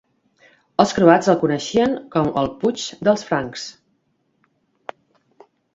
Els 0.83 0.93
croats 0.99 1.29
el 1.33 1.37
coneixien 1.43 1.93
com 2.17 2.31
el 2.43 2.51
"Puig 2.65 2.89
dels 3.09 3.27
Francs". 3.31 3.71